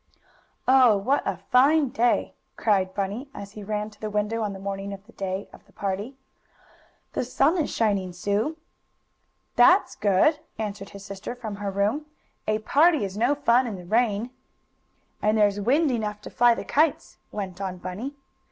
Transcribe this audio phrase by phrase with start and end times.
[0.67, 4.57] "Oh, what a fine day!" cried Bunny, as he ran to the window on the
[4.57, 6.15] morning of the day of the party.
[7.13, 8.57] "The sun is shining, Sue!"
[9.55, 12.07] "That's good," answered his sister from her room.
[12.47, 14.31] "A party is no fun in the rain."
[15.21, 18.15] "And there's wind enough to fly the kites," went on Bunny.